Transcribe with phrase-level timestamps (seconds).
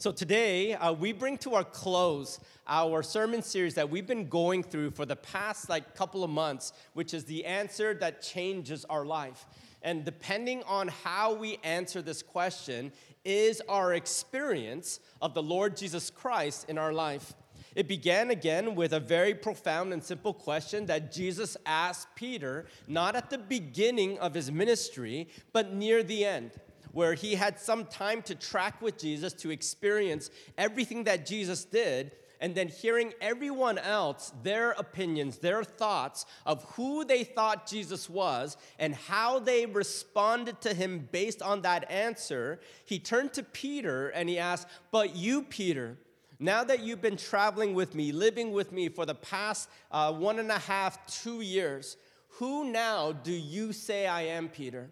[0.00, 4.62] So today, uh, we bring to our close our sermon series that we've been going
[4.62, 9.04] through for the past like couple of months, which is the answer that changes our
[9.04, 9.44] life.
[9.82, 12.92] And depending on how we answer this question,
[13.24, 17.34] is our experience of the Lord Jesus Christ in our life.
[17.74, 23.16] It began again with a very profound and simple question that Jesus asked Peter, not
[23.16, 26.52] at the beginning of his ministry, but near the end,
[26.98, 32.10] where he had some time to track with Jesus to experience everything that Jesus did
[32.40, 38.56] and then hearing everyone else, their opinions, their thoughts of who they thought Jesus was
[38.80, 44.28] and how they responded to him based on that answer, he turned to Peter and
[44.28, 45.96] he asked, But you, Peter,
[46.40, 50.40] now that you've been traveling with me, living with me for the past uh, one
[50.40, 51.96] and a half, two years,
[52.30, 54.90] who now do you say I am, Peter?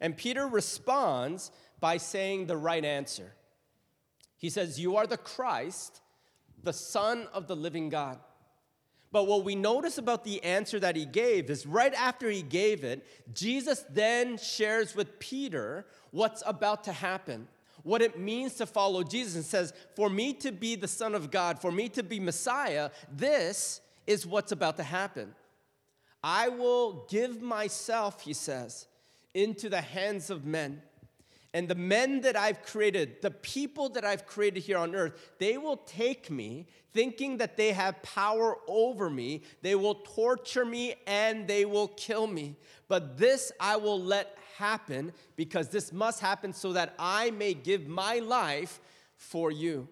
[0.00, 1.50] And Peter responds
[1.80, 3.32] by saying the right answer.
[4.38, 6.00] He says, You are the Christ
[6.66, 8.18] the Son of the living God.
[9.12, 12.84] But what we notice about the answer that he gave is right after he gave
[12.84, 17.48] it, Jesus then shares with Peter what's about to happen,
[17.82, 21.30] what it means to follow Jesus, and says, For me to be the Son of
[21.30, 25.34] God, for me to be Messiah, this is what's about to happen.
[26.22, 28.88] I will give myself, he says,
[29.36, 30.80] into the hands of men.
[31.52, 35.58] And the men that I've created, the people that I've created here on earth, they
[35.58, 39.42] will take me thinking that they have power over me.
[39.62, 42.56] They will torture me and they will kill me.
[42.88, 47.86] But this I will let happen because this must happen so that I may give
[47.86, 48.80] my life
[49.16, 49.88] for you.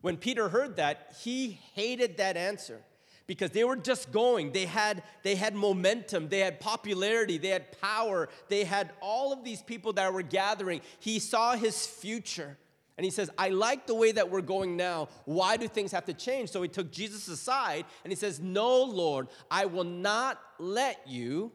[0.00, 2.82] When Peter heard that, he hated that answer
[3.26, 4.52] because they were just going.
[4.52, 9.44] They had, they had momentum, they had popularity, they had power, they had all of
[9.44, 10.80] these people that were gathering.
[11.00, 12.56] He saw his future.
[12.98, 15.08] And he says, I like the way that we're going now.
[15.26, 16.50] Why do things have to change?
[16.50, 21.52] So he took Jesus aside and he says, No, Lord, I will not let you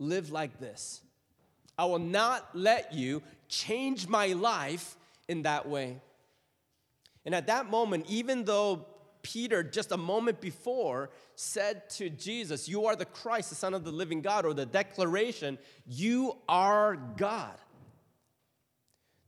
[0.00, 1.02] live like this.
[1.76, 4.96] I will not let you change my life
[5.28, 6.00] in that way.
[7.24, 8.86] And at that moment, even though
[9.22, 13.84] Peter, just a moment before, said to Jesus, You are the Christ, the Son of
[13.84, 17.56] the living God, or the declaration, You are God.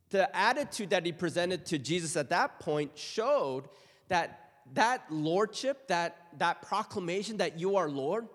[0.09, 3.69] The attitude that he presented to Jesus at that point showed
[4.09, 8.27] that that lordship, that, that proclamation that you are Lord,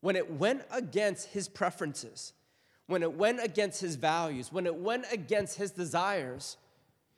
[0.00, 2.32] when it went against his preferences,
[2.86, 6.56] when it went against his values, when it went against his desires,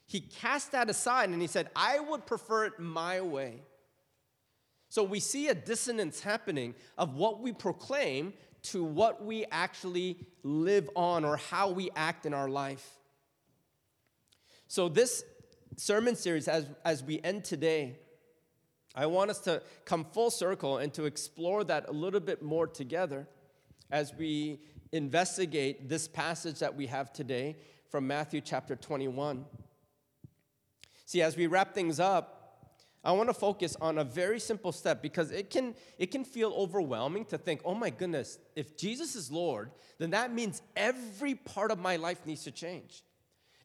[0.06, 3.62] he cast that aside and he said, I would prefer it my way.
[4.88, 8.34] So we see a dissonance happening of what we proclaim
[8.64, 12.88] to what we actually live on or how we act in our life.
[14.68, 15.22] So, this
[15.76, 17.98] sermon series, as, as we end today,
[18.94, 22.66] I want us to come full circle and to explore that a little bit more
[22.66, 23.26] together
[23.90, 24.60] as we
[24.92, 27.56] investigate this passage that we have today
[27.90, 29.44] from Matthew chapter 21.
[31.04, 32.44] See, as we wrap things up,
[33.04, 36.52] I want to focus on a very simple step because it can, it can feel
[36.56, 41.70] overwhelming to think, oh my goodness, if Jesus is Lord, then that means every part
[41.70, 43.02] of my life needs to change.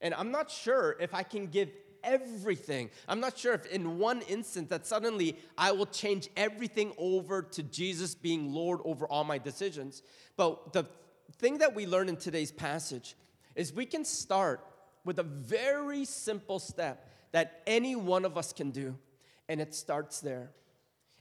[0.01, 1.69] And I'm not sure if I can give
[2.03, 2.89] everything.
[3.07, 7.63] I'm not sure if in one instant that suddenly I will change everything over to
[7.63, 10.01] Jesus being Lord over all my decisions.
[10.35, 10.85] But the
[11.37, 13.15] thing that we learn in today's passage
[13.55, 14.65] is we can start
[15.05, 18.97] with a very simple step that any one of us can do.
[19.47, 20.51] And it starts there.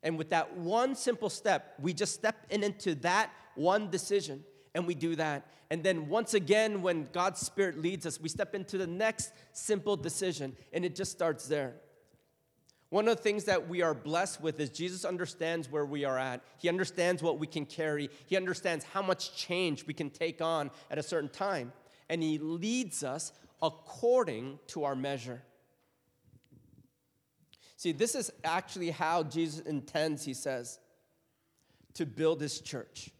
[0.02, 4.86] And with that one simple step, we just step in into that one decision and
[4.86, 5.46] we do that.
[5.70, 9.96] And then once again, when God's Spirit leads us, we step into the next simple
[9.96, 11.74] decision and it just starts there.
[12.90, 16.18] One of the things that we are blessed with is Jesus understands where we are
[16.18, 16.42] at.
[16.56, 18.08] He understands what we can carry.
[18.26, 21.72] He understands how much change we can take on at a certain time.
[22.08, 25.42] And He leads us according to our measure.
[27.78, 30.80] See, this is actually how Jesus intends, he says,
[31.94, 33.10] to build his church,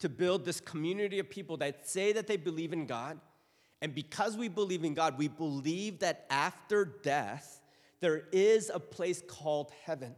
[0.00, 3.18] to build this community of people that say that they believe in God.
[3.80, 7.62] And because we believe in God, we believe that after death,
[8.00, 10.14] there is a place called heaven.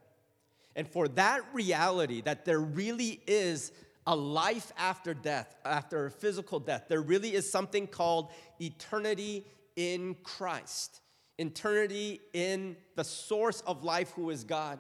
[0.75, 3.71] And for that reality, that there really is
[4.05, 9.47] a life after death, after physical death, there really is something called eternity
[9.77, 11.03] in Christ
[11.41, 14.79] eternity in the source of life, who is God.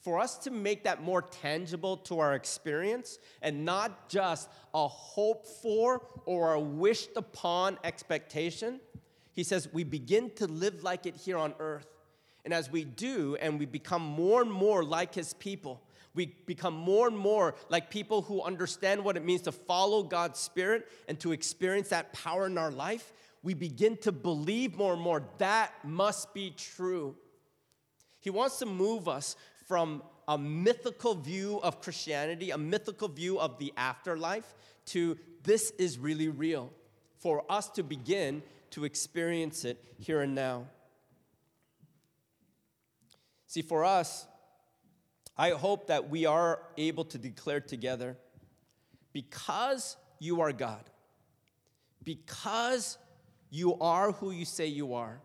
[0.00, 5.46] For us to make that more tangible to our experience and not just a hope
[5.46, 8.80] for or a wished upon expectation,
[9.32, 11.86] He says, we begin to live like it here on earth.
[12.44, 15.80] And as we do, and we become more and more like his people,
[16.14, 20.38] we become more and more like people who understand what it means to follow God's
[20.38, 23.12] Spirit and to experience that power in our life.
[23.42, 27.16] We begin to believe more and more that must be true.
[28.20, 29.36] He wants to move us
[29.66, 34.54] from a mythical view of Christianity, a mythical view of the afterlife,
[34.86, 36.70] to this is really real
[37.18, 40.66] for us to begin to experience it here and now.
[43.46, 44.26] See, for us,
[45.36, 48.16] I hope that we are able to declare together
[49.12, 50.88] because you are God,
[52.02, 52.98] because
[53.52, 55.20] you are who you say you are,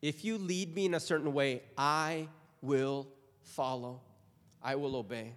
[0.00, 2.28] if you lead me in a certain way, I
[2.62, 3.08] will
[3.42, 4.00] follow,
[4.62, 5.34] I will obey.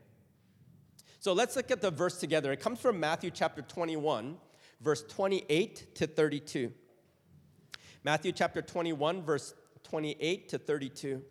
[1.19, 2.51] So let's look at the verse together.
[2.51, 4.37] It comes from Matthew chapter 21,
[4.79, 6.71] verse 28 to 32.
[8.03, 11.23] Matthew chapter 21, verse 28 to 32.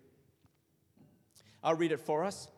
[1.63, 2.49] I'll read it for us.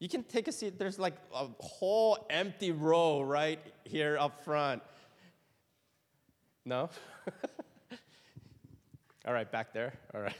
[0.00, 0.78] You can take a seat.
[0.78, 4.82] There's like a whole empty row right here up front.
[6.66, 6.90] No?
[9.26, 9.94] All right, back there.
[10.14, 10.34] All right.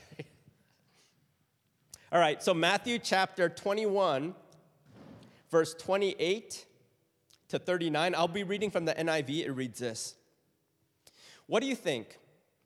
[2.11, 4.35] All right, so Matthew chapter 21,
[5.49, 6.65] verse 28
[7.49, 8.15] to 39.
[8.15, 9.45] I'll be reading from the NIV.
[9.45, 10.15] It reads this
[11.47, 12.19] What do you think?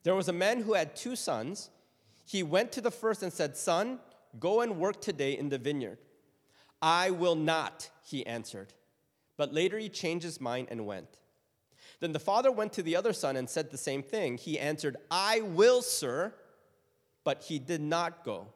[0.04, 1.70] There was a man who had two sons.
[2.25, 4.00] He went to the first and said, Son,
[4.40, 6.00] Go and work today in the vineyard.
[6.81, 8.74] I will not, he answered.
[9.36, 11.18] But later he changed his mind and went.
[12.00, 14.38] Then the father went to the other son and said the same thing.
[14.38, 16.34] He answered, I will, sir.
[17.24, 18.48] But he did not go.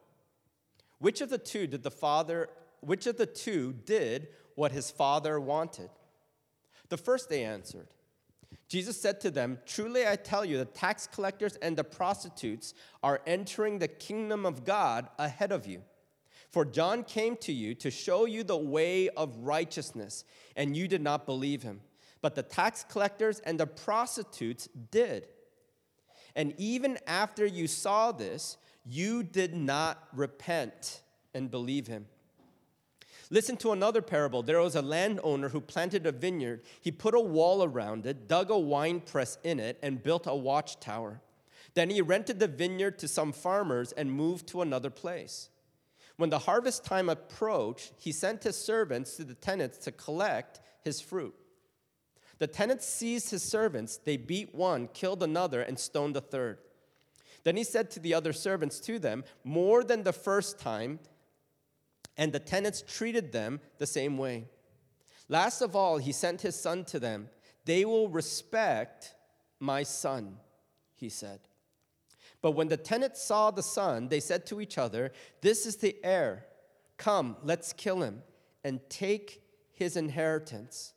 [0.99, 2.49] Which of the two did the father,
[2.81, 5.89] which of the two did what his father wanted?
[6.89, 7.87] The first they answered.
[8.67, 13.21] Jesus said to them, Truly I tell you, the tax collectors and the prostitutes are
[13.25, 15.81] entering the kingdom of God ahead of you.
[16.51, 21.01] For John came to you to show you the way of righteousness, and you did
[21.01, 21.81] not believe him.
[22.21, 25.27] But the tax collectors and the prostitutes did.
[26.35, 31.01] And even after you saw this, you did not repent
[31.33, 32.07] and believe him.
[33.29, 34.43] Listen to another parable.
[34.43, 36.63] There was a landowner who planted a vineyard.
[36.81, 40.35] He put a wall around it, dug a wine press in it, and built a
[40.35, 41.21] watchtower.
[41.73, 45.49] Then he rented the vineyard to some farmers and moved to another place.
[46.17, 50.99] When the harvest time approached, he sent his servants to the tenants to collect his
[50.99, 51.33] fruit.
[52.41, 53.97] The tenants seized his servants.
[53.97, 56.57] They beat one, killed another, and stoned a third.
[57.43, 60.97] Then he said to the other servants to them, More than the first time,
[62.17, 64.47] and the tenants treated them the same way.
[65.29, 67.29] Last of all, he sent his son to them.
[67.65, 69.13] They will respect
[69.59, 70.37] my son,
[70.95, 71.41] he said.
[72.41, 75.11] But when the tenants saw the son, they said to each other,
[75.41, 76.47] This is the heir.
[76.97, 78.23] Come, let's kill him
[78.63, 79.43] and take
[79.73, 80.93] his inheritance.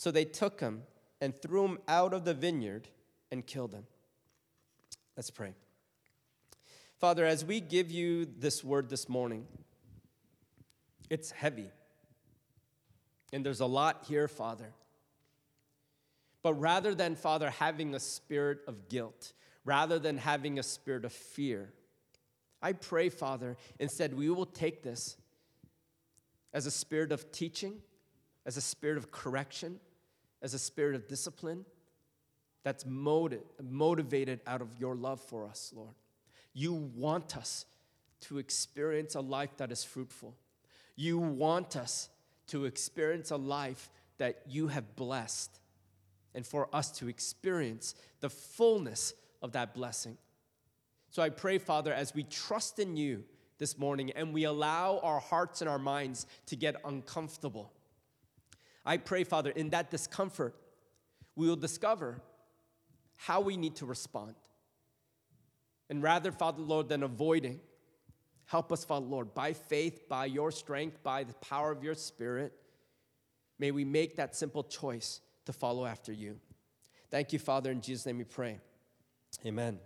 [0.00, 0.84] So they took him
[1.20, 2.88] and threw him out of the vineyard
[3.30, 3.84] and killed him.
[5.14, 5.52] Let's pray.
[6.98, 9.46] Father, as we give you this word this morning,
[11.10, 11.70] it's heavy.
[13.34, 14.72] And there's a lot here, Father.
[16.42, 19.34] But rather than, Father, having a spirit of guilt,
[19.66, 21.74] rather than having a spirit of fear,
[22.62, 25.18] I pray, Father, instead we will take this
[26.54, 27.82] as a spirit of teaching,
[28.46, 29.78] as a spirit of correction,
[30.42, 31.64] as a spirit of discipline
[32.62, 35.94] that's motiv- motivated out of your love for us, Lord.
[36.52, 37.64] You want us
[38.22, 40.34] to experience a life that is fruitful.
[40.96, 42.08] You want us
[42.48, 45.58] to experience a life that you have blessed
[46.34, 50.16] and for us to experience the fullness of that blessing.
[51.10, 53.24] So I pray, Father, as we trust in you
[53.58, 57.72] this morning and we allow our hearts and our minds to get uncomfortable,
[58.84, 60.54] I pray, Father, in that discomfort,
[61.36, 62.20] we will discover
[63.16, 64.34] how we need to respond.
[65.88, 67.60] And rather, Father, Lord, than avoiding,
[68.50, 72.52] Help us, Father Lord, by faith, by your strength, by the power of your Spirit.
[73.60, 76.36] May we make that simple choice to follow after you.
[77.12, 77.70] Thank you, Father.
[77.70, 78.58] In Jesus' name we pray.
[79.46, 79.78] Amen.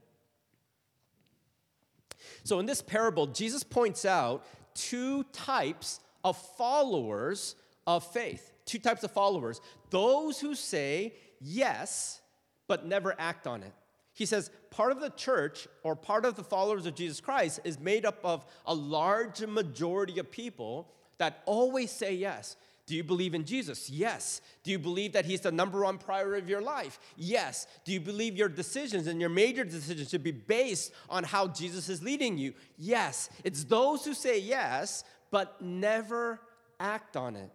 [2.43, 8.54] So, in this parable, Jesus points out two types of followers of faith.
[8.66, 12.21] Two types of followers those who say yes,
[12.66, 13.73] but never act on it.
[14.14, 17.78] He says part of the church or part of the followers of Jesus Christ is
[17.78, 22.56] made up of a large majority of people that always say yes.
[22.87, 23.88] Do you believe in Jesus?
[23.88, 24.42] Yes.
[24.62, 26.99] Do you believe that He's the number one priority of your life?
[27.16, 27.66] Yes.
[27.85, 31.88] Do you believe your decisions and your major decisions should be based on how Jesus
[31.88, 32.52] is leading you?
[32.76, 33.30] Yes.
[33.42, 36.40] It's those who say yes, but never
[36.78, 37.50] act on it.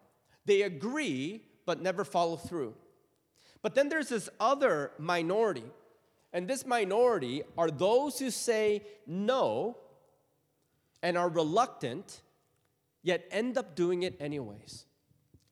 [0.46, 2.76] They agree, but never follow through.
[3.62, 5.66] But then there's this other minority.
[6.32, 9.78] And this minority are those who say no
[11.02, 12.22] and are reluctant,
[13.04, 14.86] yet end up doing it anyways.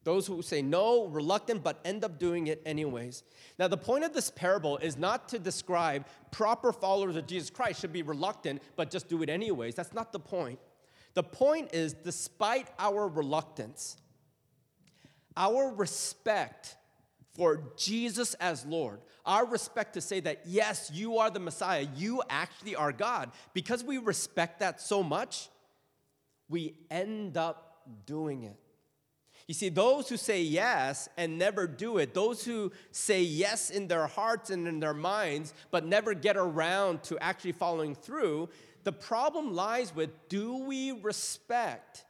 [0.03, 3.23] Those who say no, reluctant, but end up doing it anyways.
[3.59, 7.81] Now, the point of this parable is not to describe proper followers of Jesus Christ
[7.81, 9.75] should be reluctant, but just do it anyways.
[9.75, 10.59] That's not the point.
[11.13, 13.97] The point is, despite our reluctance,
[15.37, 16.75] our respect
[17.35, 22.23] for Jesus as Lord, our respect to say that, yes, you are the Messiah, you
[22.29, 25.49] actually are God, because we respect that so much,
[26.49, 28.57] we end up doing it.
[29.47, 33.87] You see, those who say yes and never do it, those who say yes in
[33.87, 38.49] their hearts and in their minds, but never get around to actually following through,
[38.83, 42.03] the problem lies with do we respect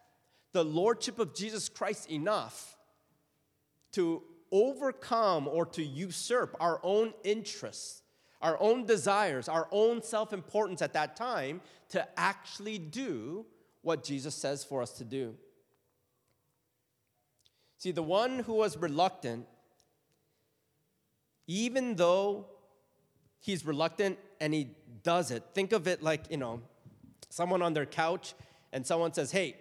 [0.54, 2.77] the Lordship of Jesus Christ enough
[3.94, 8.02] to overcome or to usurp our own interests,
[8.42, 13.46] our own desires, our own self importance at that time to actually do
[13.82, 15.36] what Jesus says for us to do?
[17.78, 19.46] See, the one who was reluctant,
[21.46, 22.48] even though
[23.40, 24.72] he's reluctant and he
[25.04, 26.62] does it, think of it like, you know,
[27.30, 28.34] someone on their couch
[28.74, 29.56] and someone says, Hey,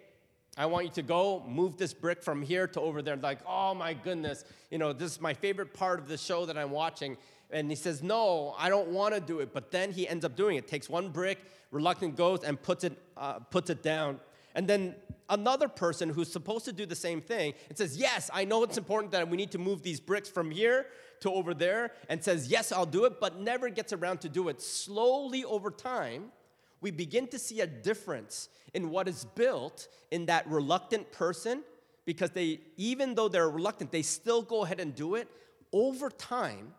[0.56, 3.16] I want you to go move this brick from here to over there.
[3.16, 6.56] Like, oh my goodness, you know, this is my favorite part of the show that
[6.56, 7.18] I'm watching.
[7.50, 9.52] And he says, No, I don't want to do it.
[9.52, 10.66] But then he ends up doing it.
[10.66, 11.38] Takes one brick,
[11.70, 14.18] reluctant goes and puts it, uh, puts it down.
[14.54, 14.94] And then
[15.28, 18.78] another person who's supposed to do the same thing and says, Yes, I know it's
[18.78, 20.86] important that we need to move these bricks from here
[21.20, 24.48] to over there, and says, Yes, I'll do it, but never gets around to do
[24.48, 24.60] it.
[24.60, 26.32] Slowly over time,
[26.80, 31.62] we begin to see a difference in what is built in that reluctant person
[32.04, 35.28] because they, even though they're reluctant, they still go ahead and do it.
[35.72, 36.74] Over time,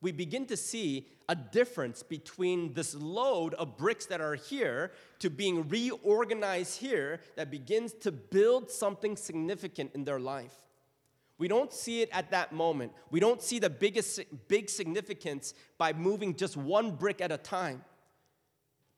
[0.00, 5.28] we begin to see a difference between this load of bricks that are here to
[5.28, 10.54] being reorganized here that begins to build something significant in their life.
[11.38, 12.92] We don't see it at that moment.
[13.10, 17.84] We don't see the biggest big significance by moving just one brick at a time.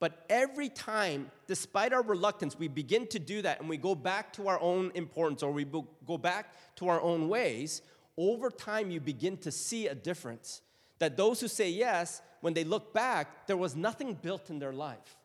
[0.01, 4.33] But every time, despite our reluctance, we begin to do that and we go back
[4.33, 7.83] to our own importance or we go back to our own ways,
[8.17, 10.63] over time you begin to see a difference
[10.99, 14.73] that those who say yes, when they look back, there was nothing built in their
[14.73, 15.17] life.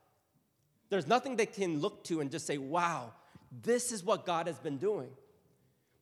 [0.90, 3.14] There's nothing they can look to and just say, wow,
[3.64, 5.10] this is what God has been doing.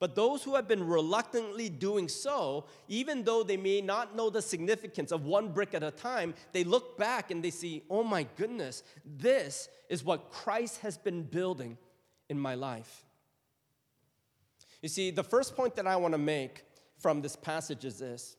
[0.03, 4.41] But those who have been reluctantly doing so, even though they may not know the
[4.41, 8.27] significance of one brick at a time, they look back and they see, oh my
[8.35, 11.77] goodness, this is what Christ has been building
[12.27, 13.05] in my life.
[14.81, 16.65] You see, the first point that I want to make
[16.99, 18.35] from this passage is this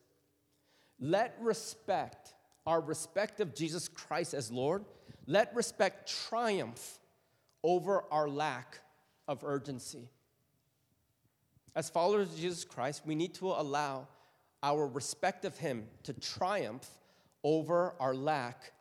[1.00, 2.34] let respect,
[2.66, 4.84] our respect of Jesus Christ as Lord,
[5.26, 6.98] let respect triumph
[7.62, 8.80] over our lack
[9.26, 10.10] of urgency.
[11.74, 14.06] As followers of Jesus Christ, we need to allow
[14.62, 16.88] our respect of Him to triumph
[17.42, 18.72] over our lack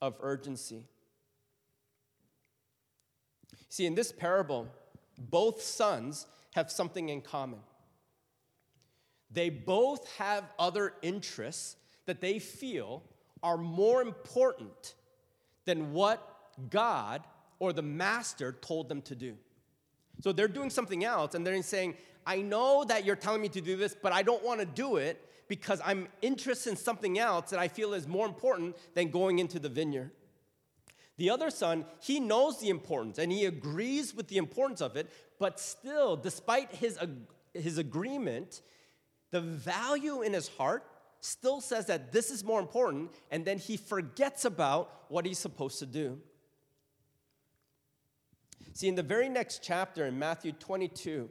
[0.00, 0.86] of urgency.
[3.68, 4.66] See, in this parable,
[5.18, 7.60] both sons have something in common.
[9.30, 13.02] They both have other interests that they feel
[13.42, 14.94] are more important
[15.64, 16.28] than what
[16.68, 17.22] God
[17.58, 19.36] or the master told them to do.
[20.20, 21.94] So they're doing something else and they're saying,
[22.26, 24.96] I know that you're telling me to do this, but I don't want to do
[24.96, 29.38] it because I'm interested in something else that I feel is more important than going
[29.38, 30.10] into the vineyard.
[31.18, 35.10] The other son, he knows the importance and he agrees with the importance of it,
[35.38, 36.98] but still, despite his,
[37.52, 38.62] his agreement,
[39.30, 40.84] the value in his heart
[41.20, 45.78] still says that this is more important, and then he forgets about what he's supposed
[45.78, 46.18] to do.
[48.72, 51.28] See, in the very next chapter, in Matthew 22,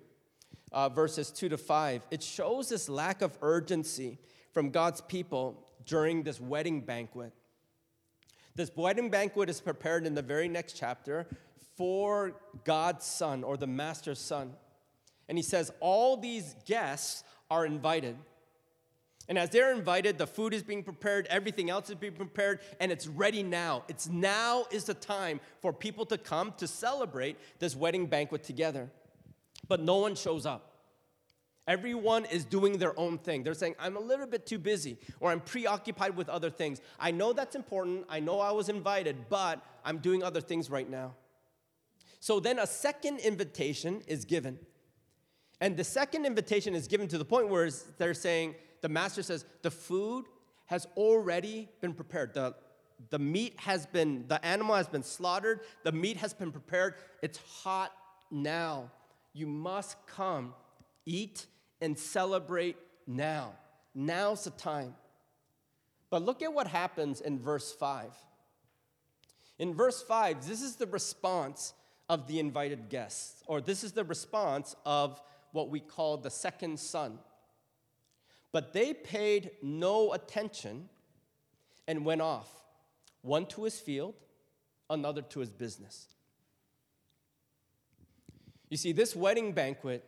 [0.71, 4.17] uh, verses 2 to 5, it shows this lack of urgency
[4.53, 7.33] from God's people during this wedding banquet.
[8.55, 11.27] This wedding banquet is prepared in the very next chapter
[11.77, 14.53] for God's son or the master's son.
[15.29, 18.17] And he says, All these guests are invited.
[19.29, 22.91] And as they're invited, the food is being prepared, everything else is being prepared, and
[22.91, 23.83] it's ready now.
[23.87, 28.89] It's now is the time for people to come to celebrate this wedding banquet together.
[29.71, 30.73] But no one shows up.
[31.65, 33.41] Everyone is doing their own thing.
[33.41, 36.81] They're saying, I'm a little bit too busy, or I'm preoccupied with other things.
[36.99, 38.03] I know that's important.
[38.09, 41.13] I know I was invited, but I'm doing other things right now.
[42.19, 44.59] So then a second invitation is given.
[45.61, 49.45] And the second invitation is given to the point where they're saying, the master says,
[49.61, 50.25] the food
[50.65, 52.33] has already been prepared.
[52.33, 52.55] The,
[53.09, 56.95] the meat has been, the animal has been slaughtered, the meat has been prepared.
[57.21, 57.93] It's hot
[58.29, 58.91] now.
[59.33, 60.53] You must come,
[61.05, 61.45] eat,
[61.79, 63.53] and celebrate now.
[63.95, 64.95] Now's the time.
[66.09, 68.11] But look at what happens in verse 5.
[69.59, 71.73] In verse 5, this is the response
[72.09, 75.21] of the invited guests, or this is the response of
[75.53, 77.19] what we call the second son.
[78.51, 80.89] But they paid no attention
[81.87, 82.49] and went off,
[83.21, 84.15] one to his field,
[84.89, 86.07] another to his business.
[88.71, 90.05] You see, this wedding banquet,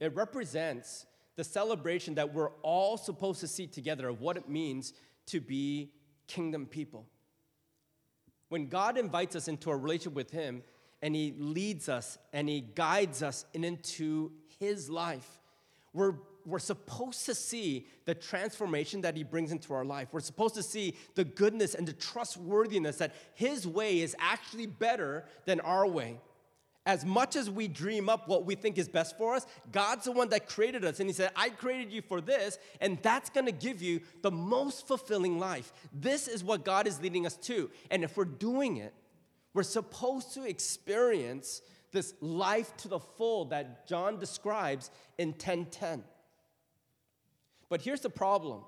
[0.00, 1.04] it represents
[1.36, 4.94] the celebration that we're all supposed to see together of what it means
[5.26, 5.92] to be
[6.26, 7.04] kingdom people.
[8.48, 10.62] When God invites us into a relationship with Him
[11.02, 15.28] and He leads us and He guides us into His life,
[15.92, 16.14] we're
[16.46, 20.08] we're supposed to see the transformation that he brings into our life.
[20.12, 25.24] We're supposed to see the goodness and the trustworthiness that his way is actually better
[25.46, 26.20] than our way.
[26.86, 30.12] As much as we dream up what we think is best for us, God's the
[30.12, 31.00] one that created us.
[31.00, 34.86] And He said, I created you for this, and that's gonna give you the most
[34.86, 35.72] fulfilling life.
[35.92, 37.70] This is what God is leading us to.
[37.90, 38.92] And if we're doing it,
[39.54, 41.62] we're supposed to experience
[41.92, 46.04] this life to the full that John describes in 1010.
[47.70, 48.62] But here's the problem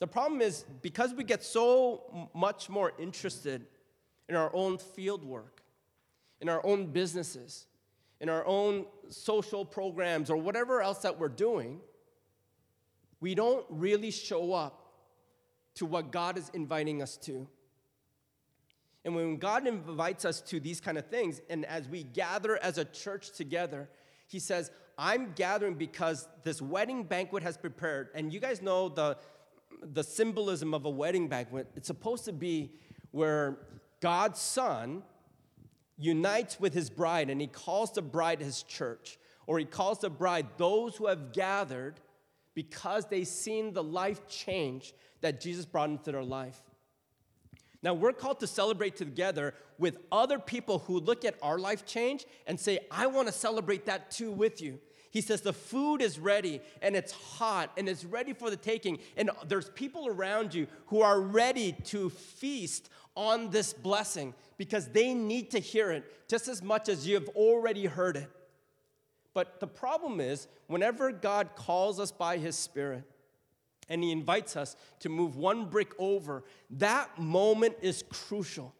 [0.00, 3.66] the problem is because we get so much more interested
[4.28, 5.59] in our own field work,
[6.40, 7.66] in our own businesses,
[8.20, 11.80] in our own social programs, or whatever else that we're doing,
[13.20, 14.92] we don't really show up
[15.74, 17.46] to what God is inviting us to.
[19.04, 22.78] And when God invites us to these kind of things, and as we gather as
[22.78, 23.88] a church together,
[24.26, 28.08] He says, I'm gathering because this wedding banquet has prepared.
[28.14, 29.16] And you guys know the,
[29.82, 31.68] the symbolism of a wedding banquet.
[31.74, 32.72] It's supposed to be
[33.10, 33.56] where
[34.00, 35.02] God's Son
[36.00, 40.10] unites with his bride and he calls the bride his church, or he calls the
[40.10, 42.00] bride those who have gathered
[42.54, 46.60] because they've seen the life change that Jesus brought into their life.
[47.82, 52.26] Now, we're called to celebrate together with other people who look at our life change
[52.46, 54.78] and say, I want to celebrate that too with you.
[55.10, 58.98] He says the food is ready and it's hot and it's ready for the taking.
[59.16, 65.14] And there's people around you who are ready to feast on this blessing because they
[65.14, 68.30] need to hear it just as much as you have already heard it.
[69.34, 73.04] But the problem is, whenever God calls us by His Spirit
[73.88, 78.74] and He invites us to move one brick over, that moment is crucial.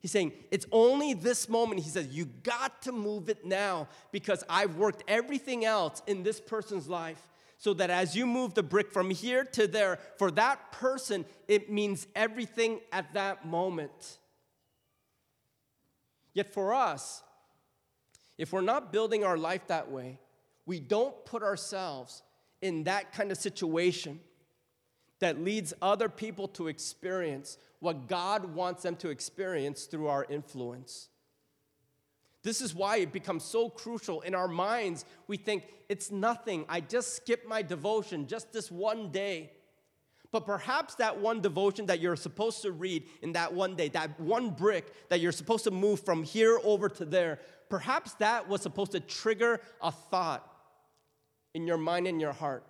[0.00, 1.82] He's saying, it's only this moment.
[1.82, 6.40] He says, you got to move it now because I've worked everything else in this
[6.40, 7.28] person's life
[7.60, 11.70] so that as you move the brick from here to there, for that person, it
[11.70, 14.16] means everything at that moment.
[16.32, 17.22] Yet for us,
[18.38, 20.18] if we're not building our life that way,
[20.64, 22.22] we don't put ourselves
[22.62, 24.20] in that kind of situation
[25.18, 31.09] that leads other people to experience what God wants them to experience through our influence.
[32.42, 35.04] This is why it becomes so crucial in our minds.
[35.26, 36.64] We think it's nothing.
[36.68, 39.52] I just skipped my devotion just this one day.
[40.32, 44.18] But perhaps that one devotion that you're supposed to read in that one day, that
[44.20, 48.62] one brick that you're supposed to move from here over to there, perhaps that was
[48.62, 50.46] supposed to trigger a thought
[51.54, 52.64] in your mind and your heart.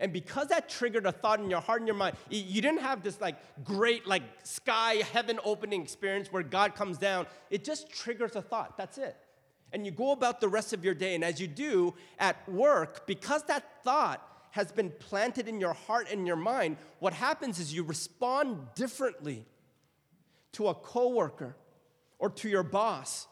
[0.00, 3.02] And because that triggered a thought in your heart and your mind, you didn't have
[3.02, 7.26] this like great like sky heaven opening experience where God comes down.
[7.50, 8.76] It just triggers a thought.
[8.76, 9.16] That's it.
[9.72, 11.14] And you go about the rest of your day.
[11.14, 16.08] And as you do at work, because that thought has been planted in your heart
[16.10, 19.44] and your mind, what happens is you respond differently
[20.52, 21.56] to a coworker
[22.18, 23.26] or to your boss.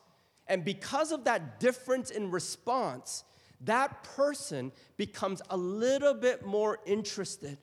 [0.49, 3.25] And because of that difference in response,
[3.65, 7.59] that person becomes a little bit more interested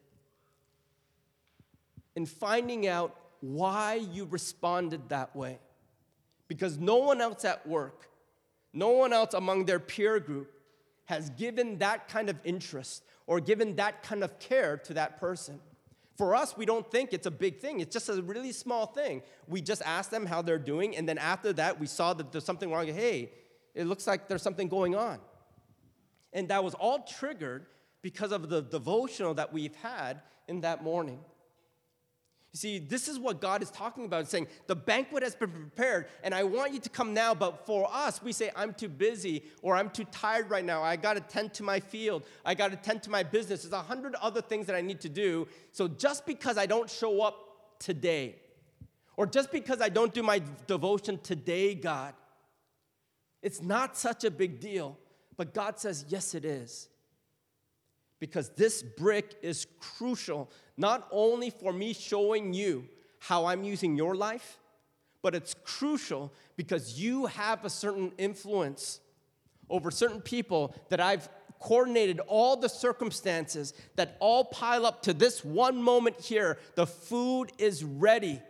[2.15, 5.59] in finding out why you responded that way.
[6.47, 8.09] Because no one else at work,
[8.73, 10.51] no one else among their peer group
[11.05, 15.59] has given that kind of interest or given that kind of care to that person.
[16.17, 17.79] For us, we don't think it's a big thing.
[17.79, 19.21] It's just a really small thing.
[19.47, 22.43] We just ask them how they're doing, and then after that, we saw that there's
[22.43, 22.87] something wrong.
[22.87, 23.31] Hey,
[23.73, 25.19] it looks like there's something going on.
[26.33, 27.65] And that was all triggered
[28.01, 31.19] because of the devotional that we've had in that morning.
[32.51, 36.07] You see, this is what God is talking about, saying, the banquet has been prepared,
[36.23, 37.35] and I want you to come now.
[37.35, 40.81] But for us, we say, I'm too busy, or I'm too tired right now.
[40.81, 42.23] I got to tend to my field.
[42.43, 43.61] I got to tend to my business.
[43.61, 45.47] There's a hundred other things that I need to do.
[45.73, 48.37] So just because I don't show up today,
[49.15, 52.15] or just because I don't do my devotion today, God,
[53.43, 54.97] it's not such a big deal.
[55.39, 56.89] But God says, yes, it is.
[58.19, 64.15] Because this brick is crucial, not only for me showing you how I'm using your
[64.15, 64.59] life,
[65.21, 68.99] but it's crucial because you have a certain influence
[69.69, 71.29] over certain people that I've
[71.61, 76.57] coordinated all the circumstances that all pile up to this one moment here.
[76.75, 78.41] The food is ready,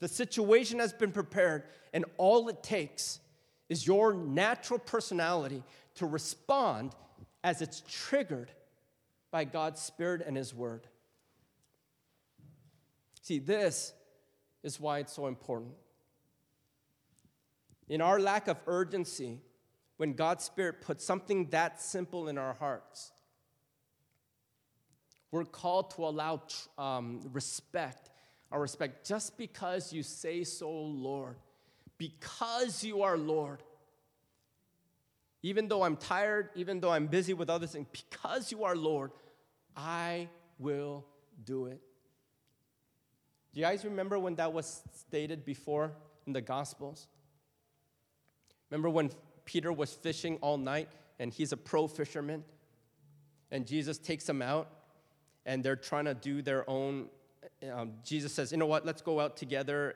[0.00, 3.20] the situation has been prepared, and all it takes
[3.68, 5.62] is your natural personality
[5.96, 6.94] to respond
[7.42, 8.50] as it's triggered
[9.30, 10.86] by God's Spirit and His Word.
[13.22, 13.92] See, this
[14.62, 15.74] is why it's so important.
[17.88, 19.40] In our lack of urgency,
[19.96, 23.12] when God's Spirit puts something that simple in our hearts,
[25.30, 26.42] we're called to allow
[26.78, 28.10] um, respect,
[28.50, 31.36] our respect, just because you say so, Lord,
[31.98, 33.62] because you are Lord.
[35.42, 39.12] Even though I'm tired, even though I'm busy with other things, because you are Lord,
[39.76, 40.28] I
[40.58, 41.04] will
[41.44, 41.80] do it.
[43.52, 45.92] Do you guys remember when that was stated before
[46.26, 47.06] in the Gospels?
[48.70, 49.10] Remember when
[49.44, 52.44] Peter was fishing all night and he's a pro fisherman?
[53.50, 54.68] And Jesus takes him out
[55.46, 57.06] and they're trying to do their own.
[57.72, 58.84] Um, Jesus says, You know what?
[58.84, 59.94] Let's go out together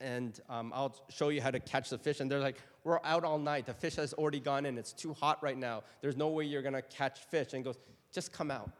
[0.00, 2.20] and um, I'll show you how to catch the fish.
[2.20, 3.66] And they're like, We're out all night.
[3.66, 4.78] The fish has already gone in.
[4.78, 5.82] It's too hot right now.
[6.00, 7.52] There's no way you're going to catch fish.
[7.52, 7.78] And goes,
[8.12, 8.70] Just come out.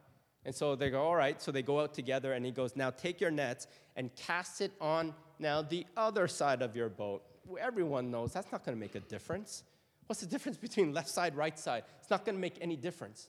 [0.45, 1.41] And so they go, All right.
[1.41, 2.35] So they go out together.
[2.35, 6.63] And he goes, Now take your nets and cast it on now the other side
[6.63, 7.23] of your boat.
[7.61, 9.63] Everyone knows that's not going to make a difference.
[10.07, 11.85] What's the difference between left side, right side?
[12.01, 13.29] It's not going to make any difference.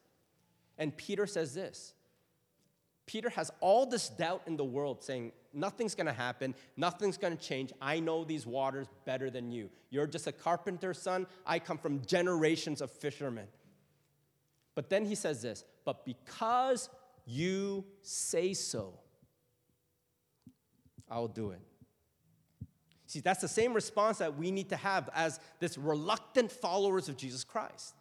[0.78, 1.94] And Peter says this
[3.08, 7.74] Peter has all this doubt in the world saying, Nothing's gonna happen, nothing's gonna change.
[7.82, 9.70] I know these waters better than you.
[9.90, 11.26] You're just a carpenter's son.
[11.46, 13.48] I come from generations of fishermen.
[14.76, 16.90] But then he says this, But because
[17.26, 18.94] you say so,
[21.10, 21.62] I'll do it.
[23.08, 27.18] See, that's the same response that we need to have as this reluctant followers of
[27.18, 27.96] Jesus Christ.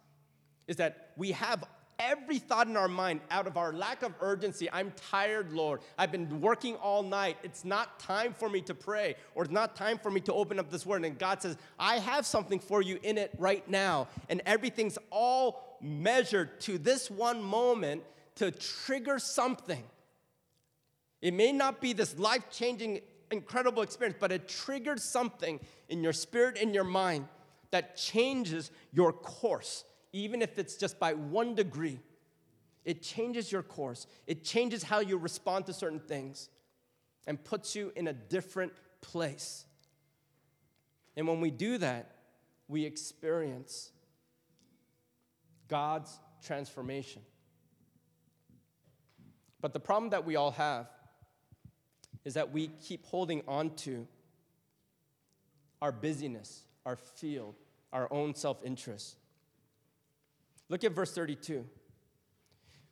[0.67, 1.63] Is that we have
[1.99, 4.69] every thought in our mind out of our lack of urgency.
[4.71, 5.81] I'm tired, Lord.
[5.97, 7.37] I've been working all night.
[7.43, 10.59] It's not time for me to pray, or it's not time for me to open
[10.59, 11.03] up this word.
[11.05, 14.07] And God says, I have something for you in it right now.
[14.29, 18.03] And everything's all measured to this one moment
[18.35, 19.83] to trigger something.
[21.21, 26.13] It may not be this life changing, incredible experience, but it triggers something in your
[26.13, 27.27] spirit in your mind
[27.71, 31.99] that changes your course even if it's just by one degree,
[32.85, 34.07] it changes your course.
[34.25, 36.49] It changes how you respond to certain things
[37.25, 39.65] and puts you in a different place.
[41.17, 42.11] And when we do that,
[42.67, 43.91] we experience
[45.67, 47.21] God's transformation.
[49.59, 50.87] But the problem that we all have
[52.23, 54.07] is that we keep holding on to
[55.81, 57.55] our busyness, our field,
[57.91, 59.17] our own self interest.
[60.69, 61.65] Look at verse 32.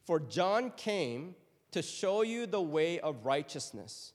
[0.05, 1.35] For John came
[1.71, 4.13] to show you the way of righteousness,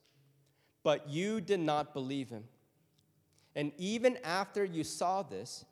[0.82, 2.44] but you did not believe him.
[3.54, 5.64] And even after you saw this,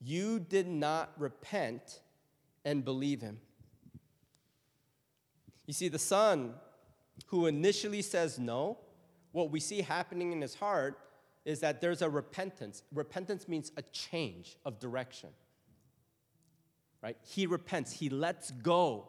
[0.00, 2.00] you did not repent
[2.64, 3.38] and believe him.
[5.66, 6.54] You see, the son
[7.26, 8.78] who initially says no,
[9.32, 10.98] what we see happening in his heart
[11.44, 12.82] is that there's a repentance.
[12.92, 15.28] Repentance means a change of direction
[17.02, 17.16] right?
[17.22, 19.06] He repents, he lets go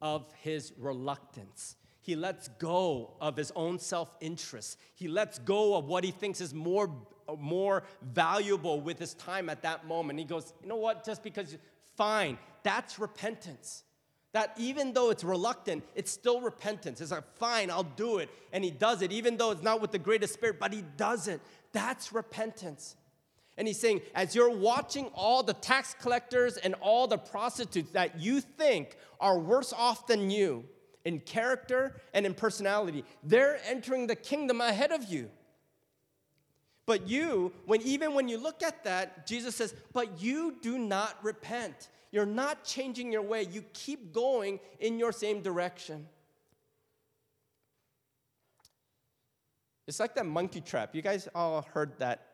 [0.00, 1.76] of his reluctance.
[2.00, 4.78] He lets go of his own self interest.
[4.94, 6.90] He lets go of what he thinks is more,
[7.38, 10.18] more valuable with his time at that moment.
[10.18, 11.04] He goes, You know what?
[11.04, 11.56] Just because,
[11.96, 13.84] fine, that's repentance.
[14.32, 17.00] That even though it's reluctant, it's still repentance.
[17.00, 18.28] It's like, fine, I'll do it.
[18.52, 21.28] And he does it, even though it's not with the greatest spirit, but he does
[21.28, 21.40] it.
[21.72, 22.96] That's repentance.
[23.56, 28.20] And he's saying, as you're watching all the tax collectors and all the prostitutes that
[28.20, 30.64] you think are worse off than you
[31.04, 35.30] in character and in personality, they're entering the kingdom ahead of you.
[36.86, 41.16] But you, when even when you look at that, Jesus says, but you do not
[41.22, 41.88] repent.
[42.10, 43.46] You're not changing your way.
[43.50, 46.06] You keep going in your same direction.
[49.86, 50.94] It's like that monkey trap.
[50.94, 52.33] You guys all heard that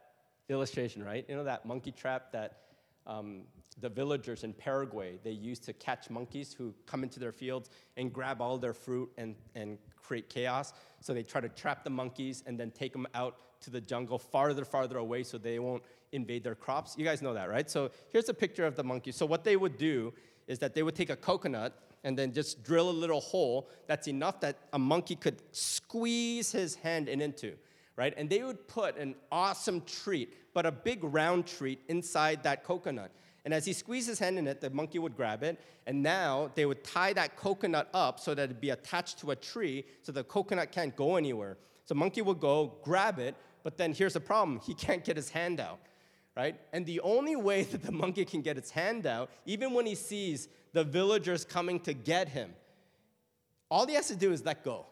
[0.51, 1.25] illustration, right?
[1.29, 2.59] You know that monkey trap that
[3.07, 3.43] um,
[3.81, 8.13] the villagers in Paraguay they used to catch monkeys who come into their fields and
[8.13, 10.73] grab all their fruit and, and create chaos.
[11.01, 14.19] So they try to trap the monkeys and then take them out to the jungle
[14.19, 15.83] farther, farther away so they won't
[16.13, 16.97] invade their crops.
[16.99, 17.71] You guys know that, right?
[17.71, 19.13] So here's a picture of the monkey.
[19.13, 20.13] So what they would do
[20.47, 24.09] is that they would take a coconut and then just drill a little hole that's
[24.09, 27.55] enough that a monkey could squeeze his hand in into,
[28.01, 28.15] right?
[28.17, 33.11] And they would put an awesome treat, but a big round treat inside that coconut.
[33.45, 35.61] And as he squeezed his hand in it, the monkey would grab it.
[35.87, 39.37] And now they would tie that coconut up so that it'd be attached to a
[39.37, 41.59] tree so the coconut can't go anywhere.
[41.85, 45.29] So monkey would go, grab it, but then here's the problem he can't get his
[45.29, 45.81] hand out,
[46.35, 46.59] right?
[46.73, 49.95] And the only way that the monkey can get its hand out, even when he
[49.95, 52.55] sees the villagers coming to get him,
[53.71, 54.87] all he has to do is let go.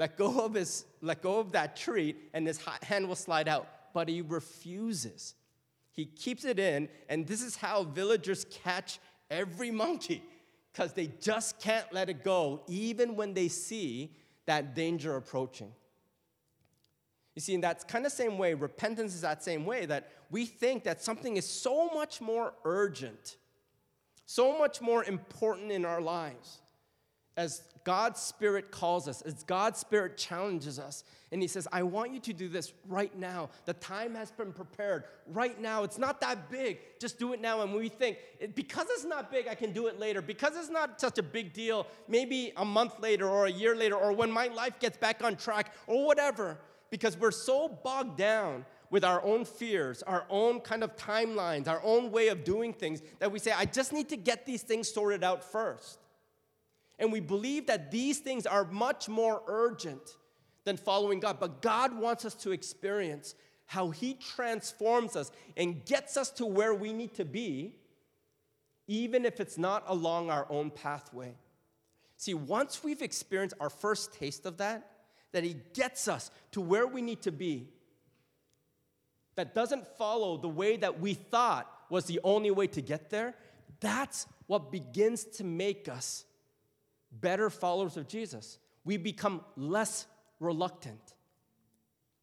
[0.00, 3.68] Let go of, his, let go of that treat, and his hand will slide out.
[3.92, 5.34] But he refuses.
[5.92, 8.98] He keeps it in, and this is how villagers catch
[9.30, 10.22] every monkey,
[10.72, 15.70] because they just can't let it go, even when they see that danger approaching.
[17.34, 20.46] You see, in that kind of same way, repentance is that same way that we
[20.46, 23.36] think that something is so much more urgent,
[24.24, 26.62] so much more important in our lives
[27.36, 32.12] as God's Spirit calls us, as God's Spirit challenges us, and He says, I want
[32.12, 33.50] you to do this right now.
[33.64, 35.84] The time has been prepared right now.
[35.84, 36.78] It's not that big.
[37.00, 37.62] Just do it now.
[37.62, 38.18] And we think,
[38.54, 40.20] because it's not big, I can do it later.
[40.20, 43.94] Because it's not such a big deal, maybe a month later or a year later,
[43.94, 46.58] or when my life gets back on track, or whatever
[46.90, 51.80] because we're so bogged down with our own fears, our own kind of timelines, our
[51.84, 54.92] own way of doing things that we say, I just need to get these things
[54.92, 55.99] sorted out first.
[57.00, 60.16] And we believe that these things are much more urgent
[60.64, 61.40] than following God.
[61.40, 63.34] But God wants us to experience
[63.64, 67.74] how He transforms us and gets us to where we need to be,
[68.86, 71.34] even if it's not along our own pathway.
[72.18, 74.86] See, once we've experienced our first taste of that,
[75.32, 77.68] that He gets us to where we need to be,
[79.36, 83.34] that doesn't follow the way that we thought was the only way to get there,
[83.80, 86.26] that's what begins to make us
[87.12, 88.58] better followers of Jesus.
[88.84, 90.06] We become less
[90.38, 91.14] reluctant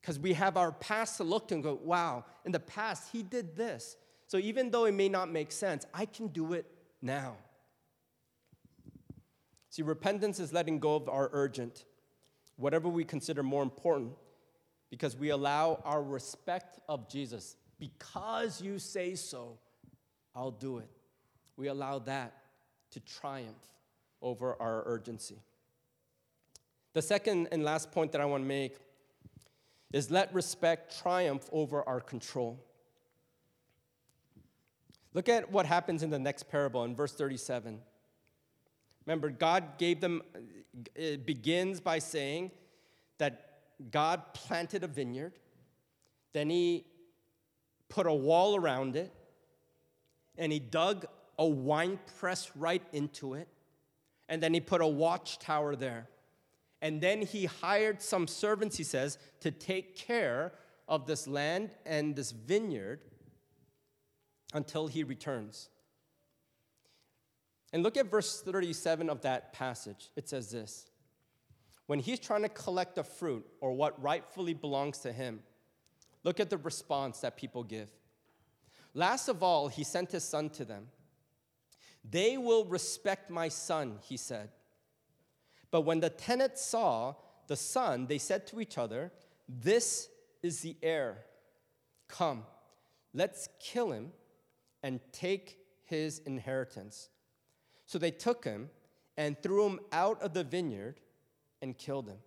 [0.01, 3.23] because we have our past to look to and go, wow, in the past, he
[3.23, 3.97] did this.
[4.27, 6.65] So even though it may not make sense, I can do it
[7.01, 7.35] now.
[9.69, 11.85] See, repentance is letting go of our urgent
[12.57, 14.13] whatever we consider more important,
[14.89, 17.55] because we allow our respect of Jesus.
[17.79, 19.59] Because you say so,
[20.35, 20.89] I'll do it.
[21.55, 22.33] We allow that
[22.91, 23.55] to triumph
[24.21, 25.41] over our urgency.
[26.93, 28.77] The second and last point that I want to make
[29.93, 32.63] is let respect triumph over our control.
[35.13, 37.79] Look at what happens in the next parable in verse 37.
[39.05, 40.21] Remember, God gave them,
[40.95, 42.51] it begins by saying
[43.17, 45.33] that God planted a vineyard,
[46.33, 46.85] then he
[47.89, 49.11] put a wall around it,
[50.37, 51.05] and he dug
[51.39, 53.47] a wine press right into it,
[54.29, 56.07] and then he put a watchtower there.
[56.81, 60.53] And then he hired some servants, he says, to take care
[60.87, 63.01] of this land and this vineyard
[64.53, 65.69] until he returns.
[67.73, 70.09] And look at verse 37 of that passage.
[70.15, 70.85] It says this
[71.87, 75.41] When he's trying to collect the fruit or what rightfully belongs to him,
[76.23, 77.89] look at the response that people give.
[78.93, 80.87] Last of all, he sent his son to them.
[82.09, 84.49] They will respect my son, he said.
[85.71, 87.15] But when the tenants saw
[87.47, 89.11] the son, they said to each other,
[89.47, 90.09] This
[90.41, 91.25] is the heir.
[92.07, 92.43] Come,
[93.13, 94.11] let's kill him
[94.83, 97.09] and take his inheritance.
[97.85, 98.69] So they took him
[99.17, 100.99] and threw him out of the vineyard
[101.61, 102.17] and killed him.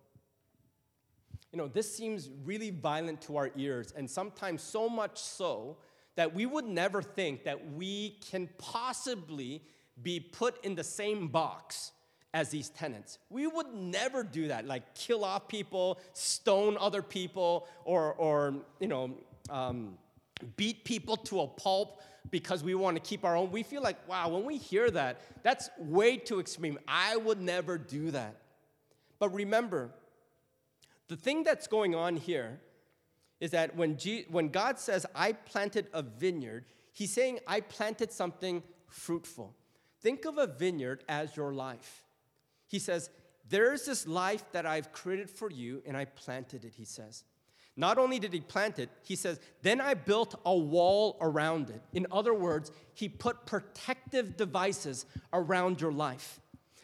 [1.51, 5.77] You know, this seems really violent to our ears, and sometimes so much so
[6.15, 9.61] that we would never think that we can possibly
[10.01, 11.91] be put in the same box
[12.33, 13.19] as these tenants.
[13.29, 18.87] We would never do that, like kill off people, stone other people, or, or you
[18.87, 19.11] know,
[19.49, 19.97] um,
[20.55, 23.51] beat people to a pulp because we want to keep our own.
[23.51, 26.79] We feel like, wow, when we hear that, that's way too extreme.
[26.87, 28.35] I would never do that.
[29.19, 29.91] But remember,
[31.07, 32.59] the thing that's going on here
[33.41, 38.13] is that when, G- when God says, I planted a vineyard, he's saying, I planted
[38.13, 39.53] something fruitful.
[40.01, 42.03] Think of a vineyard as your life.
[42.67, 43.09] He says,
[43.49, 47.25] There's this life that I've created for you, and I planted it, he says.
[47.77, 51.81] Not only did he plant it, he says, then I built a wall around it.
[51.93, 56.41] In other words, he put protective devices around your life.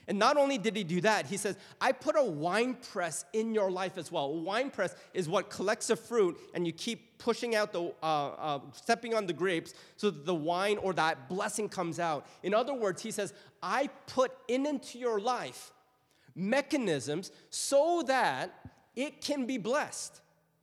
[0.08, 3.54] And not only did he do that, he says, I put a wine press in
[3.54, 4.26] your life as well.
[4.26, 8.28] A wine press is what collects the fruit and you keep pushing out the, uh,
[8.28, 12.26] uh, stepping on the grapes so that the wine or that blessing comes out.
[12.41, 15.72] In other words, he says, I put in into your life
[16.36, 18.54] mechanisms so that
[18.96, 20.22] it can be blessed.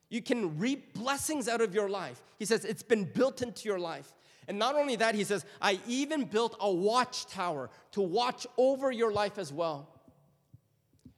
[0.09, 2.23] You can reap blessings out of your life.
[2.39, 4.13] He says, it's been built into your life.
[4.49, 9.13] And not only that, he says, I even built a watchtower to watch over your
[9.13, 9.89] life as well.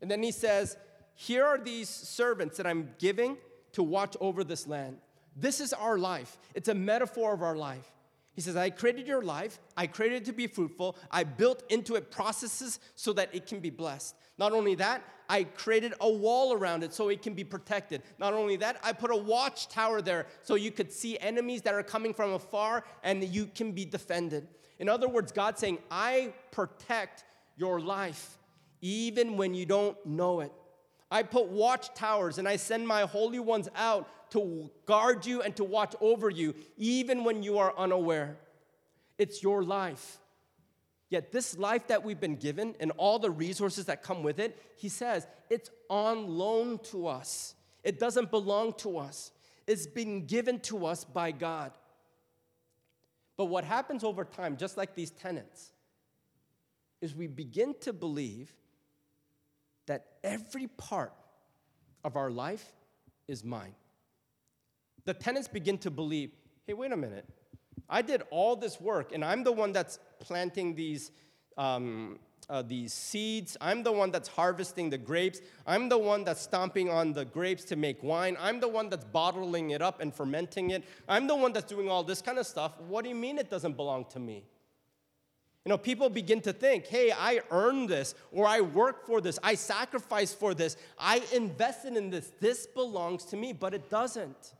[0.00, 0.76] And then he says,
[1.14, 3.36] Here are these servants that I'm giving
[3.72, 4.98] to watch over this land.
[5.36, 7.90] This is our life, it's a metaphor of our life.
[8.36, 11.94] He says, I created your life, I created it to be fruitful, I built into
[11.94, 14.14] it processes so that it can be blessed.
[14.38, 18.02] Not only that, I created a wall around it so it can be protected.
[18.18, 21.82] Not only that, I put a watchtower there so you could see enemies that are
[21.82, 24.46] coming from afar and you can be defended.
[24.78, 27.24] In other words, God's saying, I protect
[27.56, 28.38] your life
[28.82, 30.52] even when you don't know it.
[31.10, 35.64] I put watchtowers and I send my holy ones out to guard you and to
[35.64, 38.36] watch over you, even when you are unaware.
[39.18, 40.18] It's your life.
[41.08, 44.60] Yet, this life that we've been given and all the resources that come with it,
[44.76, 47.54] he says, it's on loan to us.
[47.84, 49.30] It doesn't belong to us,
[49.66, 51.72] it's been given to us by God.
[53.36, 55.70] But what happens over time, just like these tenants,
[57.00, 58.52] is we begin to believe
[59.86, 61.12] that every part
[62.04, 62.72] of our life
[63.28, 63.74] is mine.
[65.04, 66.30] The tenants begin to believe
[66.66, 67.24] hey, wait a minute.
[67.88, 71.12] I did all this work, and I'm the one that's planting these,
[71.56, 72.18] um,
[72.50, 73.56] uh, these seeds.
[73.60, 75.40] I'm the one that's harvesting the grapes.
[75.64, 78.36] I'm the one that's stomping on the grapes to make wine.
[78.40, 80.82] I'm the one that's bottling it up and fermenting it.
[81.08, 82.72] I'm the one that's doing all this kind of stuff.
[82.80, 84.42] What do you mean it doesn't belong to me?
[85.66, 89.36] You know, people begin to think, hey, I earned this, or I work for this,
[89.42, 92.30] I sacrificed for this, I invested in this.
[92.38, 94.54] This belongs to me, but it doesn't.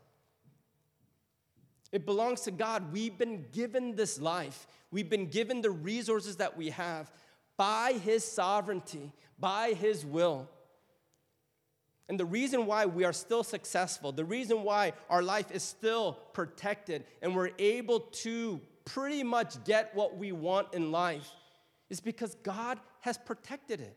[1.92, 2.92] It belongs to God.
[2.92, 7.08] We've been given this life, we've been given the resources that we have
[7.56, 10.50] by His sovereignty, by His will.
[12.08, 16.14] And the reason why we are still successful, the reason why our life is still
[16.32, 21.28] protected and we're able to pretty much get what we want in life
[21.90, 23.96] is because God has protected it.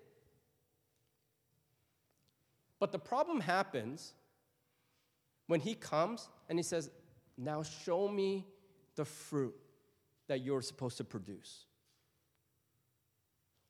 [2.80, 4.14] But the problem happens
[5.48, 6.90] when He comes and He says,
[7.38, 8.46] now show me
[8.96, 9.56] the fruit
[10.28, 11.66] that you're supposed to produce.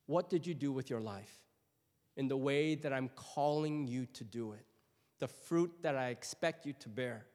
[0.08, 1.34] What did you do with your life
[2.18, 4.66] in the way that I'm calling you to do it?
[5.20, 7.26] The fruit that I expect you to bear.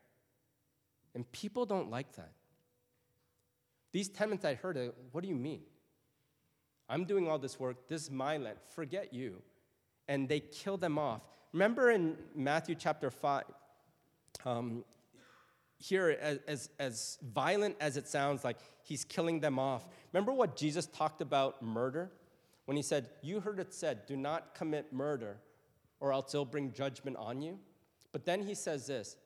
[1.15, 2.33] And people don't like that.
[3.95, 5.61] These tenants I heard, what do you mean?
[6.89, 9.41] I'm doing all this work, this is my land, forget you.
[10.09, 11.21] And they kill them off.
[11.53, 13.45] Remember in Matthew chapter 5,
[14.45, 14.85] um,
[15.79, 19.87] here, as, as, as violent as it sounds, like he's killing them off.
[20.13, 22.11] Remember what Jesus talked about murder?
[22.65, 25.37] When he said, You heard it said, do not commit murder,
[26.01, 27.61] or else it'll bring judgment on you.
[28.11, 29.17] But then he says this,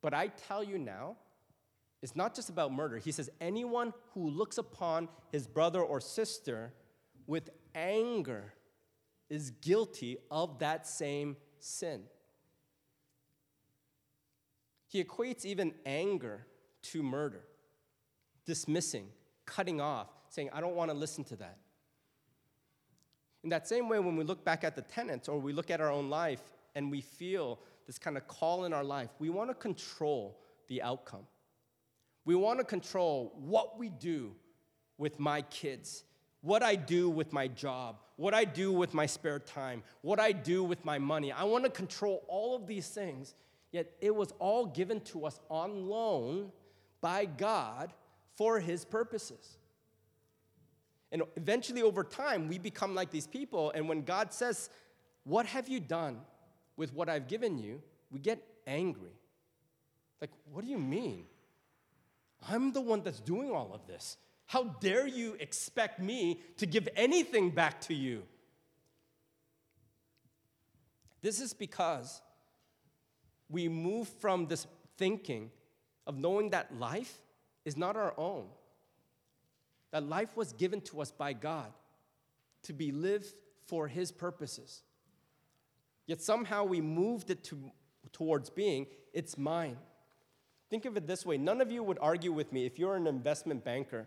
[0.00, 1.14] But I tell you now,
[2.02, 2.98] it's not just about murder.
[2.98, 6.72] He says, Anyone who looks upon his brother or sister
[7.26, 8.52] with anger
[9.30, 12.02] is guilty of that same sin.
[14.88, 16.44] He equates even anger
[16.82, 17.44] to murder,
[18.44, 19.06] dismissing,
[19.46, 21.58] cutting off, saying, I don't want to listen to that.
[23.44, 25.80] In that same way, when we look back at the tenants or we look at
[25.80, 26.42] our own life
[26.74, 30.38] and we feel this kind of call in our life, we want to control
[30.68, 31.26] the outcome.
[32.24, 34.34] We want to control what we do
[34.98, 36.04] with my kids,
[36.40, 40.32] what I do with my job, what I do with my spare time, what I
[40.32, 41.32] do with my money.
[41.32, 43.34] I want to control all of these things
[43.72, 46.52] Yet it was all given to us on loan
[47.00, 47.92] by God
[48.36, 49.56] for His purposes.
[51.10, 53.72] And eventually, over time, we become like these people.
[53.74, 54.70] And when God says,
[55.24, 56.20] What have you done
[56.76, 57.82] with what I've given you?
[58.10, 59.16] we get angry.
[60.20, 61.24] Like, what do you mean?
[62.48, 64.16] I'm the one that's doing all of this.
[64.46, 68.24] How dare you expect me to give anything back to you?
[71.22, 72.20] This is because
[73.48, 74.66] we move from this
[74.98, 75.50] thinking
[76.06, 77.22] of knowing that life
[77.64, 78.46] is not our own,
[79.92, 81.72] that life was given to us by God
[82.64, 83.32] to be lived
[83.66, 84.82] for His purposes.
[86.06, 87.70] Yet somehow we moved it to,
[88.12, 89.76] towards being, it's mine.
[90.72, 91.36] Think of it this way.
[91.36, 94.06] None of you would argue with me if you're an investment banker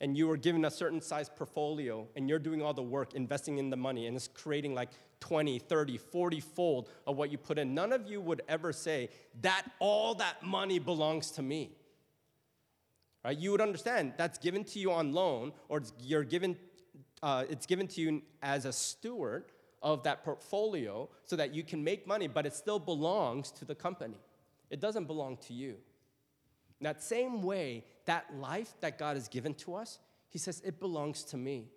[0.00, 3.58] and you were given a certain size portfolio and you're doing all the work investing
[3.58, 7.58] in the money and it's creating like 20 30 40 fold of what you put
[7.58, 7.74] in.
[7.74, 9.08] None of you would ever say
[9.42, 11.72] that all that money belongs to me.
[13.24, 13.36] Right?
[13.36, 16.56] You would understand that's given to you on loan or you're given
[17.24, 19.46] uh, it's given to you as a steward
[19.82, 23.74] of that portfolio so that you can make money but it still belongs to the
[23.74, 24.20] company.
[24.70, 25.78] It doesn't belong to you
[26.86, 29.98] that same way, that life that God has given to us,
[30.28, 31.68] He says, it belongs to me.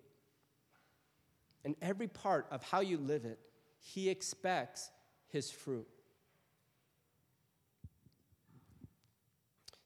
[1.64, 3.38] And every part of how you live it,
[3.78, 4.90] He expects
[5.28, 5.86] His fruit.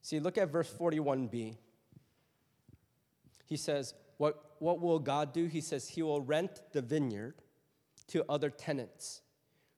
[0.02, 1.56] See, look at verse 41b.
[3.46, 5.46] He says, what, what will God do?
[5.46, 7.34] He says, He will rent the vineyard
[8.08, 9.22] to other tenants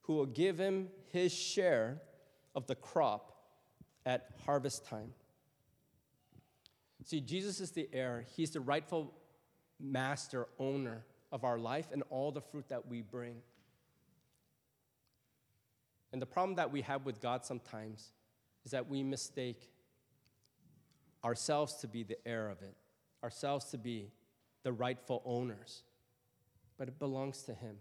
[0.03, 2.01] who will give Him His share
[2.55, 3.36] of the crop
[4.05, 5.12] at harvest time.
[7.05, 9.14] See, Jesus is the heir, He's the rightful
[9.80, 13.36] master, owner of our life and all the fruit that we bring.
[16.12, 18.12] And the problem that we have with God sometimes
[18.64, 19.70] is that we mistake
[21.24, 22.74] ourselves to be the heir of it,
[23.22, 24.11] ourselves to be
[24.62, 25.82] the rightful owners.
[26.78, 27.76] But it belongs to Him.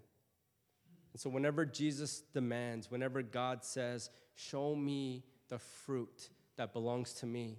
[1.13, 7.25] And so, whenever Jesus demands, whenever God says, Show me the fruit that belongs to
[7.25, 7.57] me,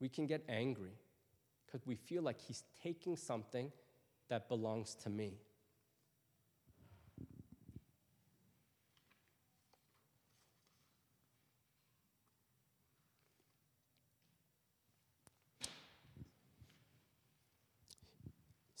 [0.00, 0.98] we can get angry
[1.66, 3.70] because we feel like he's taking something
[4.28, 5.34] that belongs to me.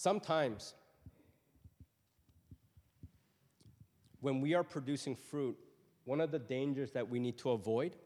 [0.04, 0.74] Sometimes,
[4.20, 5.56] when we are producing fruit,
[6.04, 7.96] one of the dangers that we need to avoid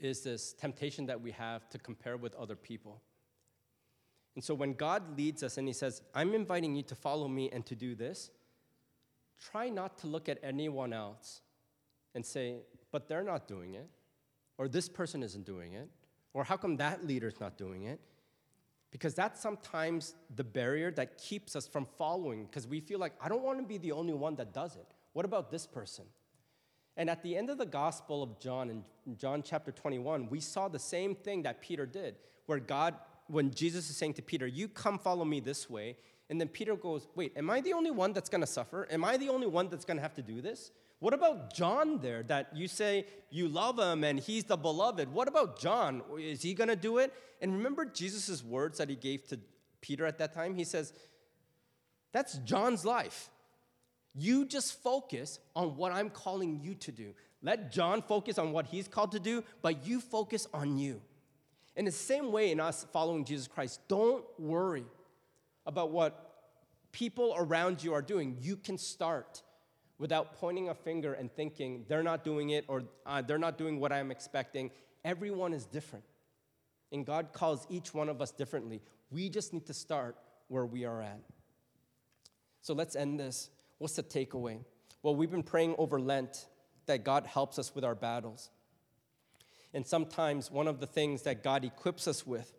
[0.00, 3.00] is this temptation that we have to compare with other people.
[4.34, 7.50] And so when God leads us and He says, I'm inviting you to follow me
[7.50, 8.30] and to do this,
[9.40, 11.42] try not to look at anyone else
[12.14, 12.60] and say,
[12.92, 13.88] but they're not doing it,
[14.58, 15.88] or this person isn't doing it,
[16.32, 18.00] or how come that leader's not doing it?
[18.90, 23.28] Because that's sometimes the barrier that keeps us from following, because we feel like, I
[23.28, 24.86] don't want to be the only one that does it.
[25.12, 26.04] What about this person?
[27.00, 28.84] And at the end of the Gospel of John, in
[29.16, 32.94] John chapter 21, we saw the same thing that Peter did, where God,
[33.26, 35.96] when Jesus is saying to Peter, You come follow me this way.
[36.28, 38.86] And then Peter goes, Wait, am I the only one that's gonna suffer?
[38.90, 40.72] Am I the only one that's gonna have to do this?
[40.98, 45.10] What about John there that you say you love him and he's the beloved?
[45.10, 46.02] What about John?
[46.18, 47.14] Is he gonna do it?
[47.40, 49.40] And remember Jesus' words that he gave to
[49.80, 50.54] Peter at that time?
[50.54, 50.92] He says,
[52.12, 53.30] That's John's life.
[54.14, 57.14] You just focus on what I'm calling you to do.
[57.42, 61.00] Let John focus on what he's called to do, but you focus on you.
[61.76, 64.84] In the same way, in us following Jesus Christ, don't worry
[65.64, 66.30] about what
[66.92, 68.36] people around you are doing.
[68.40, 69.42] You can start
[69.98, 73.78] without pointing a finger and thinking they're not doing it or uh, they're not doing
[73.78, 74.70] what I'm expecting.
[75.04, 76.04] Everyone is different.
[76.92, 78.82] And God calls each one of us differently.
[79.10, 80.16] We just need to start
[80.48, 81.20] where we are at.
[82.62, 83.50] So let's end this.
[83.80, 84.58] What's the takeaway?
[85.02, 86.44] Well, we've been praying over Lent
[86.84, 88.50] that God helps us with our battles.
[89.72, 92.52] And sometimes one of the things that God equips us with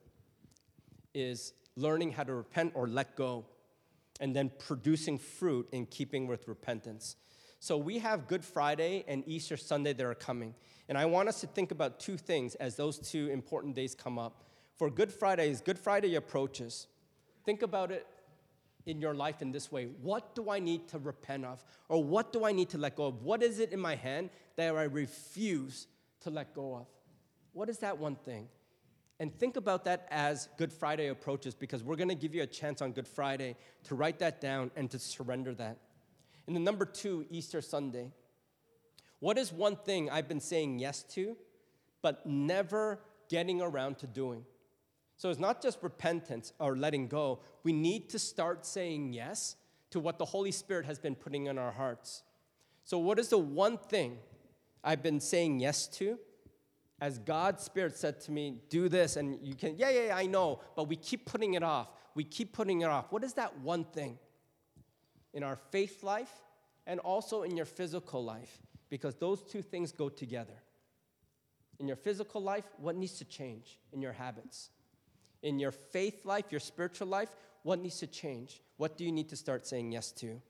[1.13, 3.45] is learning how to repent or let go,
[4.19, 7.17] and then producing fruit in keeping with repentance.
[7.59, 10.55] So we have Good Friday and Easter Sunday that are coming.
[10.89, 14.17] And I want us to think about two things as those two important days come
[14.17, 14.43] up.
[14.75, 16.87] For Good Friday, as Good Friday approaches,
[17.45, 18.07] think about it
[18.85, 21.63] in your life in this way What do I need to repent of?
[21.89, 23.23] Or what do I need to let go of?
[23.23, 25.87] What is it in my hand that I refuse
[26.21, 26.87] to let go of?
[27.53, 28.47] What is that one thing?
[29.19, 32.47] And think about that as Good Friday approaches because we're going to give you a
[32.47, 35.77] chance on Good Friday to write that down and to surrender that.
[36.47, 38.11] And then, number two, Easter Sunday.
[39.19, 41.37] What is one thing I've been saying yes to,
[42.01, 44.43] but never getting around to doing?
[45.21, 47.41] So it's not just repentance or letting go.
[47.63, 49.55] We need to start saying yes
[49.91, 52.23] to what the Holy Spirit has been putting in our hearts.
[52.85, 54.17] So, what is the one thing
[54.83, 56.17] I've been saying yes to?
[56.99, 60.25] As God's Spirit said to me, do this, and you can, yeah, yeah, yeah, I
[60.25, 61.89] know, but we keep putting it off.
[62.15, 63.11] We keep putting it off.
[63.11, 64.17] What is that one thing
[65.33, 66.31] in our faith life
[66.87, 68.59] and also in your physical life?
[68.91, 70.61] because those two things go together.
[71.79, 74.69] In your physical life, what needs to change in your habits?
[75.43, 77.29] In your faith life, your spiritual life,
[77.63, 78.61] what needs to change?
[78.77, 80.41] What do you need to start saying yes to?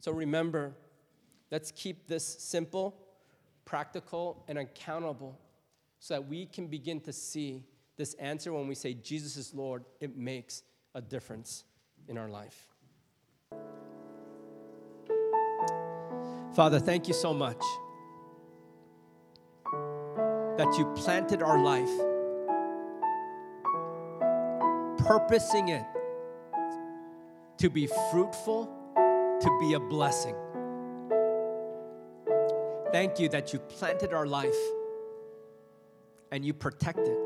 [0.00, 0.72] So remember,
[1.50, 2.96] let's keep this simple,
[3.64, 5.38] practical, and accountable
[5.98, 7.64] so that we can begin to see
[7.96, 10.62] this answer when we say Jesus is Lord, it makes
[10.94, 11.64] a difference
[12.08, 12.68] in our life.
[16.54, 17.62] Father, thank you so much
[20.56, 21.90] that you planted our life,
[25.06, 25.84] purposing it
[27.58, 28.66] to be fruitful,
[29.40, 30.34] to be a blessing.
[32.92, 34.56] Thank you that you planted our life
[36.32, 37.18] and you protect it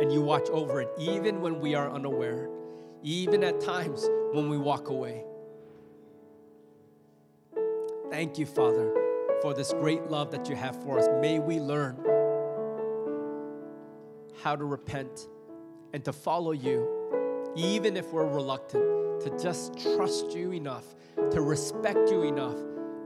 [0.00, 2.48] and you watch over it, even when we are unaware,
[3.02, 5.24] even at times when we walk away.
[8.10, 8.92] Thank you, Father,
[9.42, 11.06] for this great love that you have for us.
[11.20, 11.96] May we learn
[14.42, 15.28] how to repent
[15.92, 20.84] and to follow you, even if we're reluctant, to just trust you enough,
[21.30, 22.56] to respect you enough,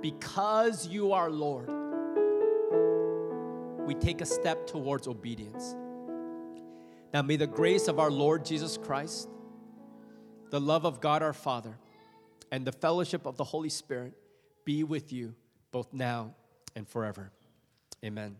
[0.01, 1.70] because you are Lord.
[3.87, 5.74] We take a step towards obedience.
[7.12, 9.28] Now, may the grace of our Lord Jesus Christ,
[10.51, 11.76] the love of God our Father,
[12.51, 14.12] and the fellowship of the Holy Spirit
[14.64, 15.35] be with you
[15.72, 16.35] both now
[16.76, 17.30] and forever.
[18.05, 18.37] Amen.